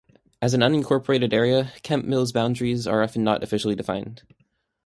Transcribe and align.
As 0.41 0.55
an 0.55 0.61
unincorporated 0.61 1.31
area, 1.31 1.73
Kemp 1.83 2.05
Mill's 2.05 2.31
boundaries 2.31 2.87
are 2.87 3.07
not 3.17 3.43
officially 3.43 3.75
defined. 3.75 4.23